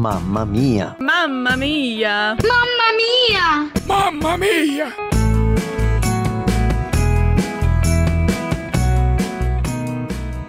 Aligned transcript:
Mamma 0.00 0.46
mia! 0.46 0.96
Mamma 0.98 1.58
mia! 1.58 2.34
Mamma 2.42 2.88
mia! 2.96 3.70
Mamma 3.86 4.38
mia! 4.38 4.86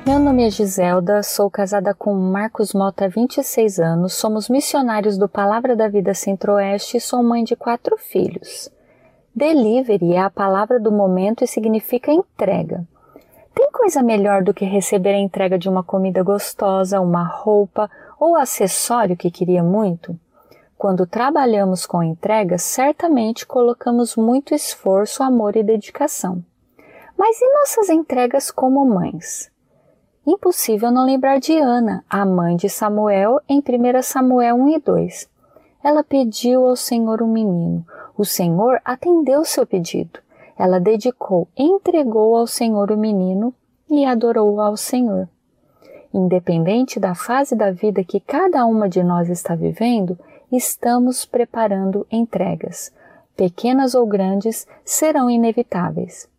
Meu 0.07 0.19
nome 0.19 0.47
é 0.47 0.49
Giselda, 0.49 1.21
sou 1.21 1.51
casada 1.51 1.93
com 1.93 2.13
Marcos 2.13 2.73
Mota 2.73 3.03
há 3.03 3.07
26 3.09 3.77
anos, 3.81 4.13
somos 4.13 4.47
missionários 4.47 5.17
do 5.17 5.27
Palavra 5.27 5.75
da 5.75 5.89
Vida 5.89 6.13
Centro-Oeste 6.13 6.95
e 6.95 7.01
sou 7.01 7.21
mãe 7.21 7.43
de 7.43 7.57
quatro 7.57 7.97
filhos. 7.97 8.71
Delivery 9.35 10.13
é 10.13 10.21
a 10.21 10.29
palavra 10.29 10.79
do 10.79 10.93
momento 10.93 11.43
e 11.43 11.47
significa 11.47 12.09
entrega. 12.09 12.87
Tem 13.53 13.69
coisa 13.69 14.01
melhor 14.01 14.43
do 14.43 14.53
que 14.53 14.63
receber 14.63 15.13
a 15.13 15.19
entrega 15.19 15.59
de 15.59 15.67
uma 15.67 15.83
comida 15.83 16.23
gostosa, 16.23 17.01
uma 17.01 17.25
roupa 17.25 17.91
ou 18.21 18.35
acessório 18.35 19.17
que 19.17 19.31
queria 19.31 19.63
muito? 19.63 20.15
Quando 20.77 21.07
trabalhamos 21.07 21.87
com 21.87 22.03
entrega, 22.03 22.55
certamente 22.59 23.47
colocamos 23.47 24.15
muito 24.15 24.53
esforço, 24.53 25.23
amor 25.23 25.55
e 25.55 25.63
dedicação. 25.63 26.45
Mas 27.17 27.41
e 27.41 27.51
nossas 27.51 27.89
entregas 27.89 28.51
como 28.51 28.85
mães? 28.85 29.51
Impossível 30.25 30.91
não 30.91 31.03
lembrar 31.03 31.39
de 31.39 31.57
Ana, 31.57 32.05
a 32.07 32.23
mãe 32.23 32.55
de 32.55 32.69
Samuel, 32.69 33.41
em 33.49 33.57
1 33.57 34.03
Samuel 34.03 34.55
1 34.55 34.69
e 34.69 34.79
2. 34.79 35.29
Ela 35.83 36.03
pediu 36.03 36.67
ao 36.67 36.75
Senhor 36.75 37.23
um 37.23 37.27
menino. 37.27 37.83
O 38.15 38.23
Senhor 38.23 38.79
atendeu 38.85 39.43
seu 39.43 39.65
pedido. 39.65 40.19
Ela 40.55 40.79
dedicou, 40.79 41.47
entregou 41.57 42.35
ao 42.35 42.45
Senhor 42.45 42.91
o 42.91 42.97
menino 42.97 43.51
e 43.89 44.05
adorou 44.05 44.61
ao 44.61 44.77
Senhor. 44.77 45.27
Independente 46.13 46.99
da 46.99 47.15
fase 47.15 47.55
da 47.55 47.71
vida 47.71 48.03
que 48.03 48.19
cada 48.19 48.65
uma 48.65 48.89
de 48.89 49.01
nós 49.01 49.29
está 49.29 49.55
vivendo, 49.55 50.17
estamos 50.51 51.25
preparando 51.25 52.05
entregas. 52.11 52.91
Pequenas 53.35 53.95
ou 53.95 54.05
grandes 54.05 54.67
serão 54.83 55.29
inevitáveis. 55.29 56.29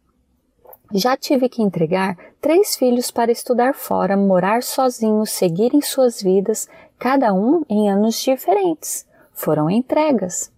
Já 0.92 1.16
tive 1.16 1.48
que 1.48 1.62
entregar 1.62 2.18
três 2.38 2.76
filhos 2.76 3.10
para 3.10 3.32
estudar 3.32 3.74
fora, 3.74 4.14
morar 4.14 4.62
sozinhos, 4.62 5.30
seguirem 5.30 5.80
suas 5.80 6.20
vidas, 6.20 6.68
cada 6.98 7.32
um 7.32 7.64
em 7.66 7.90
anos 7.90 8.20
diferentes. 8.20 9.06
Foram 9.32 9.70
entregas. 9.70 10.52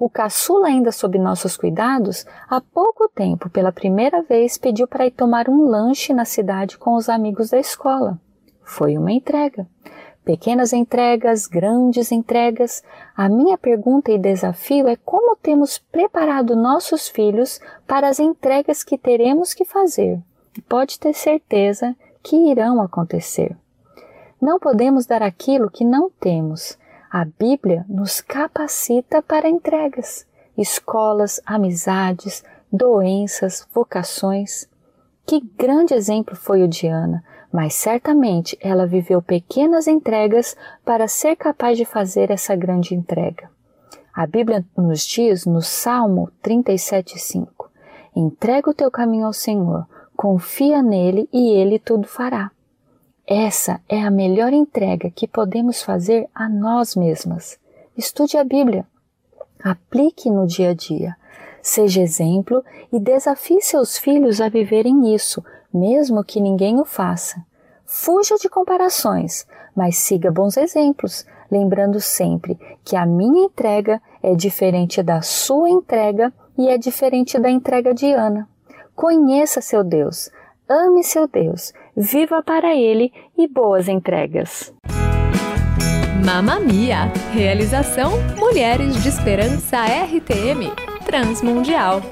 O 0.00 0.08
caçula, 0.08 0.68
ainda 0.68 0.90
sob 0.90 1.18
nossos 1.18 1.56
cuidados, 1.56 2.24
há 2.48 2.62
pouco 2.62 3.08
tempo, 3.08 3.50
pela 3.50 3.70
primeira 3.70 4.22
vez, 4.22 4.56
pediu 4.56 4.88
para 4.88 5.06
ir 5.06 5.10
tomar 5.10 5.50
um 5.50 5.68
lanche 5.68 6.14
na 6.14 6.24
cidade 6.24 6.78
com 6.78 6.94
os 6.94 7.10
amigos 7.10 7.50
da 7.50 7.58
escola. 7.58 8.18
Foi 8.64 8.96
uma 8.96 9.12
entrega. 9.12 9.66
Pequenas 10.24 10.72
entregas, 10.72 11.46
grandes 11.46 12.10
entregas. 12.10 12.82
A 13.14 13.28
minha 13.28 13.58
pergunta 13.58 14.10
e 14.10 14.18
desafio 14.18 14.88
é 14.88 14.96
como 14.96 15.36
temos 15.36 15.76
preparado 15.76 16.56
nossos 16.56 17.08
filhos 17.08 17.60
para 17.86 18.08
as 18.08 18.18
entregas 18.18 18.82
que 18.82 18.96
teremos 18.96 19.52
que 19.52 19.66
fazer. 19.66 20.18
Pode 20.66 20.98
ter 20.98 21.12
certeza 21.12 21.94
que 22.22 22.36
irão 22.50 22.80
acontecer. 22.80 23.54
Não 24.40 24.58
podemos 24.58 25.04
dar 25.04 25.22
aquilo 25.22 25.70
que 25.70 25.84
não 25.84 26.08
temos. 26.08 26.78
A 27.10 27.24
Bíblia 27.24 27.84
nos 27.88 28.20
capacita 28.20 29.22
para 29.22 29.48
entregas, 29.48 30.26
escolas, 30.56 31.40
amizades, 31.44 32.42
doenças, 32.72 33.66
vocações. 33.72 34.68
Que 35.26 35.40
grande 35.40 35.94
exemplo 35.94 36.36
foi 36.36 36.62
o 36.62 36.68
de 36.68 36.86
Ana, 36.86 37.24
mas 37.52 37.74
certamente 37.74 38.58
ela 38.60 38.86
viveu 38.86 39.22
pequenas 39.22 39.86
entregas 39.86 40.56
para 40.84 41.08
ser 41.08 41.36
capaz 41.36 41.78
de 41.78 41.84
fazer 41.84 42.30
essa 42.30 42.54
grande 42.54 42.94
entrega. 42.94 43.50
A 44.12 44.26
Bíblia 44.26 44.64
nos 44.76 45.06
diz 45.06 45.46
no 45.46 45.62
Salmo 45.62 46.30
37,5: 46.42 47.46
Entrega 48.14 48.70
o 48.70 48.74
teu 48.74 48.90
caminho 48.90 49.26
ao 49.26 49.32
Senhor, 49.32 49.86
confia 50.16 50.82
nele 50.82 51.28
e 51.32 51.50
ele 51.50 51.78
tudo 51.78 52.06
fará. 52.06 52.50
Essa 53.26 53.80
é 53.88 54.02
a 54.02 54.10
melhor 54.10 54.52
entrega 54.52 55.10
que 55.10 55.26
podemos 55.26 55.82
fazer 55.82 56.28
a 56.34 56.48
nós 56.48 56.94
mesmas. 56.94 57.58
Estude 57.96 58.36
a 58.36 58.44
Bíblia, 58.44 58.86
aplique 59.62 60.28
no 60.28 60.46
dia 60.46 60.70
a 60.70 60.74
dia, 60.74 61.16
seja 61.64 62.02
exemplo 62.02 62.62
e 62.92 63.00
desafie 63.00 63.62
seus 63.62 63.96
filhos 63.96 64.38
a 64.38 64.50
viverem 64.50 65.14
isso, 65.14 65.42
mesmo 65.72 66.22
que 66.22 66.38
ninguém 66.38 66.78
o 66.78 66.84
faça. 66.84 67.42
Fuja 67.86 68.36
de 68.36 68.50
comparações, 68.50 69.46
mas 69.74 69.96
siga 69.96 70.30
bons 70.30 70.58
exemplos, 70.58 71.26
lembrando 71.50 72.00
sempre 72.00 72.58
que 72.84 72.94
a 72.94 73.06
minha 73.06 73.46
entrega 73.46 74.00
é 74.22 74.34
diferente 74.34 75.02
da 75.02 75.22
sua 75.22 75.70
entrega 75.70 76.30
e 76.58 76.68
é 76.68 76.76
diferente 76.76 77.38
da 77.38 77.50
entrega 77.50 77.94
de 77.94 78.12
Ana. 78.12 78.46
Conheça 78.94 79.62
seu 79.62 79.82
Deus, 79.82 80.30
ame 80.68 81.02
seu 81.02 81.26
Deus, 81.26 81.72
viva 81.96 82.42
para 82.42 82.76
ele 82.76 83.10
e 83.38 83.48
boas 83.48 83.88
entregas. 83.88 84.72
Mamma 86.24 86.60
Mia! 86.60 87.10
Realização 87.32 88.12
Mulheres 88.38 89.02
de 89.02 89.08
Esperança 89.08 89.78
RTM 89.84 90.93
Transmundial. 91.04 92.02